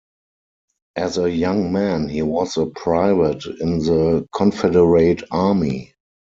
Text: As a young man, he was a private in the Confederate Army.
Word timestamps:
As 0.95 1.19
a 1.19 1.29
young 1.29 1.71
man, 1.71 2.09
he 2.09 2.23
was 2.23 2.57
a 2.57 2.65
private 2.65 3.45
in 3.59 3.77
the 3.77 4.25
Confederate 4.33 5.21
Army. 5.29 5.93